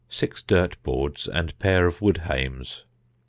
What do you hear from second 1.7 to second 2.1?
of